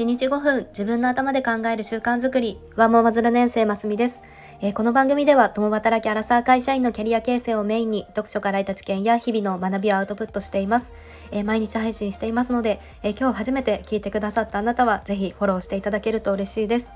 [0.00, 2.58] 1日5分自分の頭で考える習慣づくり。
[2.74, 4.22] ワンモマズル年生ますみです、
[4.62, 10.94] えー、この番組では共働きアラサー会社員のキャリア形成をメインに読書から得た知見や日々の学びをアウトプットしています、
[11.32, 16.90] えー、毎日配信していますので、えー、今日初めて聞いてくださったあなたはぜひフォローしていただけると嬉しいです、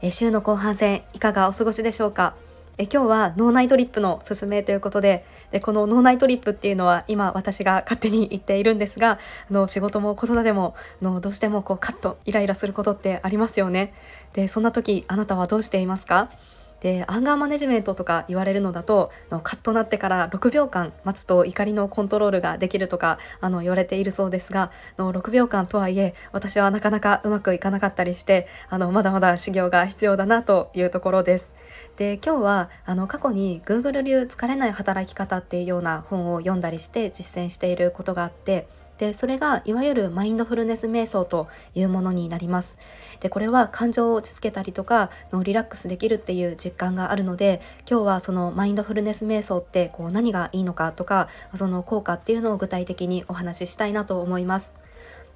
[0.00, 2.36] え週の後半戦いかがお過ごしでしょうか？
[2.78, 9.18] え今日は脳内トリップのすすめということででこの脳内トリップっていうのは今私が勝手に言っているんですが
[9.50, 13.94] あの仕事も子育てものどうしてもこうカットイライラすることってありますよね。
[14.32, 16.30] でそんな時あなたはどうしていますか？
[16.80, 31.56] でアンガーマネジメントとか言われるのだとのカッとなってから6秒間待つと怒りのコントロールができるとかあの言われているそうですがの6秒間とはいえ私はなかなかうまくいかなかったりしてあのまだまだ修行が必要だなというところです。
[31.96, 38.68] で今日はあの過去に Google 流疲れない働き方っていうような本を読んだりして実践していることがあって
[38.98, 42.78] でそれがいわゆるマインドフルネス瞑想というものになります。
[43.20, 54.85] でこれは感情を落ち着けたりとかのリラックスできるっていう実感があるので今日はそのマインドフルネス瞑想ってこう何がいいのかとかその効果っていうのを具体的にお話ししたいなと思います。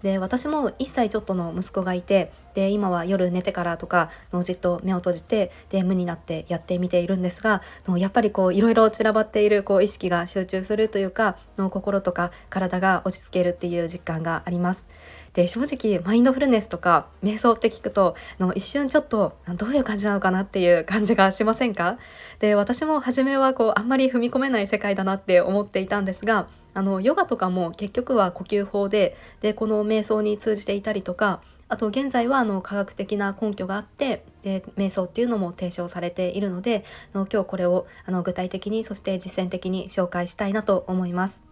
[0.02, 7.62] で私も1歳ちょっとの息子がいてで今は夜寝てからとかのじっと目を閉じてで無になってやってみているんですが
[7.96, 14.86] やっぱりこういろいろ散らばっているこう意識が集中するというかの心とか体が落ち着けるっていう実感があります。
[15.32, 21.98] で正直マインドフルネスとか瞑想って聞くとの一瞬ちょっとどういう感じなのかなっていう感じがしませんか？
[22.40, 41.42] で私も初めはこうあんまり踏み込めない世界だなって思っていたんですがあのヨガとかも結局は呼吸法ででこの瞑想に通じていたりとかあと現在はあの科学的な根拠があってで瞑想っていうのも提唱されているのでの今日これをあの具体的にそして実践的に紹介したいなと思います。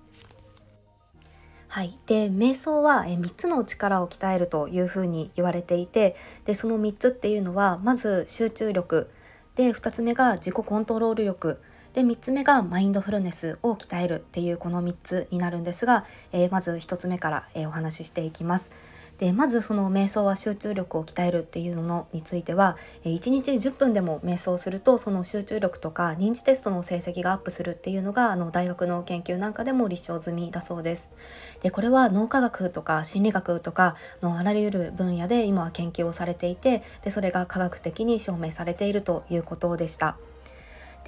[1.68, 6.16] はい、で瞑想はえ3つの力を鍛えるというふうに言われていて
[6.46, 9.10] でその3つっていうのはまず集中力。
[9.54, 11.60] で2つ目が自己コントロール力。
[11.98, 18.70] で3つ目がマインドフルネスを鍛えるっていうこの3つになるんですが、えー、まず1つ目から、えー、お話ししていきます。
[19.18, 31.08] でまずその瞑想は集中力を鍛えるっていうのについては1日10分でも瞑想するとその集中力とか認知テストの成績がアップするっていうのがあの大学の研究なんかでも立証済みだそうです。
[31.62, 40.16] でこれは脳科学とか心理学とかのあらゆる分野で今は研究をされていてでそれが科学的に証明されているということでした。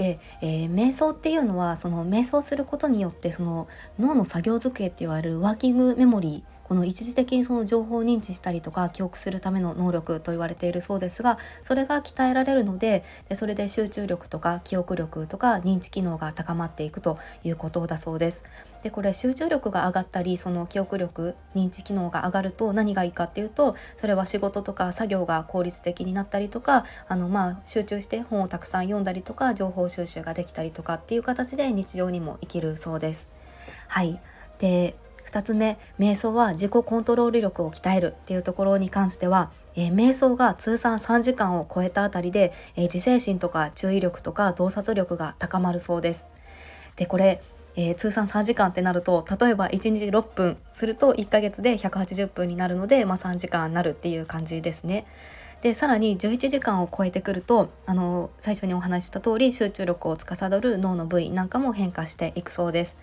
[0.01, 3.69] で、えー、瞑想っていうのはその瞑想することによってその
[3.99, 18.45] 脳の作業机って言われるワーキングメモリーこの一時的にその情報を認知したりとか記憶するための能力と言われているそうですがそれが鍛えられるのででそれで集中力とか記憶力とか認知機能が高まっていくということだそうです。
[18.85, 33.29] でこれ集中力が上がったりその記憶力認知機能が上がると何がいいかっていうとそれは仕事とか作業が効率的になったりとかあのまあ集中して本をたくさん読んだりとか情報収集ができたりとかっていう形で日常にも生きるそうです。
[33.89, 34.21] はい
[34.61, 34.95] で
[35.27, 46.29] 2つ目瞑想は自己コントロール力を鍛えるっていうところに関しては、えー、瞑想が通算3時間を超えたあたりで、えー、自制心とか注意力とか洞察力が高まるそうです。
[46.97, 47.43] でこれ
[47.77, 55.07] えー、通算3時間ってなると例えば1日6分すると1ヶ月で180分になるので、まあ、3時間になるっていう感じですね。
[55.63, 62.97] でさらに11時間を超えてくるとあの最初にお話しした通り集中力を司る脳の部位なんかも変化していくそうです。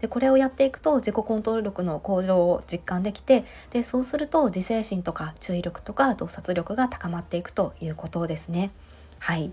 [0.00, 8.70] でこれをやっていくと自己コントロール力の向上を実感できてでそうすると自制心とか注意力とか洞察力が高まっていくということですね。
[9.18, 9.52] はい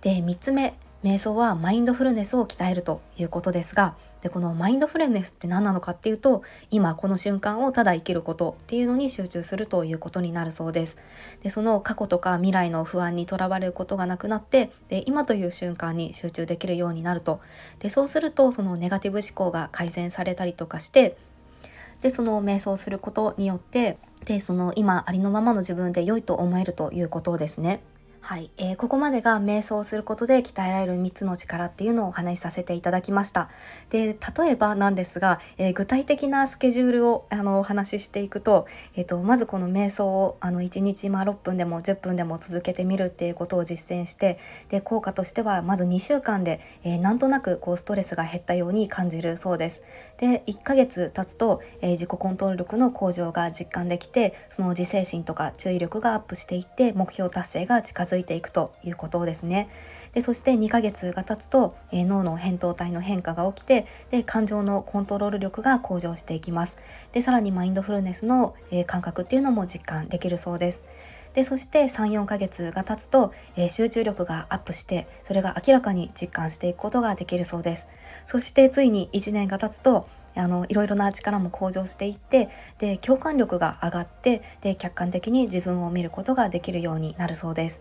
[0.00, 0.74] で3つ目
[1.04, 10.96] 瞑想はマインドフルネスを鍛えるということですがでこのマインドフルネスって何なのかっていうと今この瞬間をただ生きることっていうのに集中するということになるそうです
[11.42, 17.40] でその過去とか未来の不安にとらわれることがなくなってで今という瞬間に集中できるようになると
[17.80, 21.16] でそうするとそのネガティブ思考が改善されたりとかして
[22.00, 27.82] でその瞑想することによってでその今ありのままの自分で良いと思えるということですね。
[28.24, 33.50] はい、えー、ここまでが瞑想することで鍛えられる3つの力っていうのをお話しさせていただきました。
[33.90, 44.38] で例えばなんですが、えー、具体的なスケジュールをあのお話ししていくと,、えーと、まずこの瞑想をあの1日、まあ、6分でも10分でも続けてみるっていうことを実践して
[44.68, 49.82] で効果としてはまず2週間で、えー、なんとなくこうストレスが減ったように感じるそうです。
[50.18, 59.68] で1ヶ月経つと、えー、自己コントロール力の向上が実感できてその自制心とか注意力がアップしていって目標達成が近づづいていくということですね。
[60.12, 66.76] でそして2ヶ月が経つと、えー、脳の扁桃体の変化が起きてで感情のコントロール力が向上していきます。
[67.12, 70.84] でさらにマインドフルネスの、えー、感覚っていうのも実感できるそうです。
[71.34, 77.86] でそして34ヶ月が経つと、えー、集中力がアップしてそれが明らかに実感していくことができるそうです。
[78.26, 82.48] そしてついに1年が経つとあのいろいろな力も向上していって
[82.78, 87.80] で共感力が上がってで客観的に自分を見ることができるようになるそうです。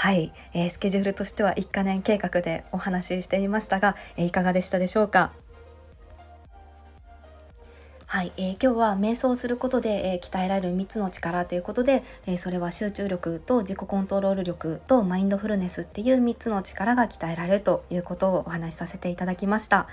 [0.00, 5.32] はい、えー、スケジュールとしては1か年計画でお話ししていましたが、えー、いかがでしたでしょうか？
[8.06, 19.88] はい、えー、今日は瞑想することで、えー、鍛えられる3つの力ということで、えー、それは集中力と自己コントロール力とマインドフルネスっていう3つの力が鍛えられるということをお話しさせていただきました。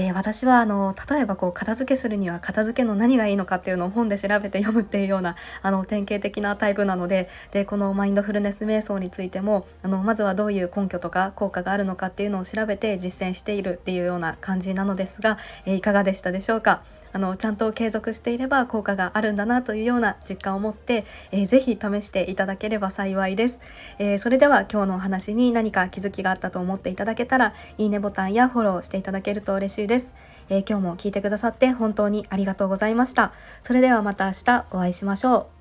[0.00, 15.36] えー、私はあの例えばこう片付けするには片付けの何がいいのかっていうのを本で調べて読むっていうようなあの典型的なタイプなのででこのマインドフルネス瞑想についてもあのまずはどういう根拠とか効果があるのかっていうのを調べて実践しているっていうような感じなのですが、
[15.66, 16.84] えー、いかがでしたでしょうか？
[17.12, 23.60] あのちゃんと継続していれば効果があるんだなというような実感を持って、えー、ぜひ試していただければ幸いです、
[23.98, 30.14] えー、それでは今日のお話に何か気づきがあったと思っていただけたらいいねボタンやフォローしていただけると嬉しいです、
[30.48, 33.32] えー、今日も聞いてくださって本当にありがとうございました。
[33.62, 35.57] それではまた明日お会いしましょう。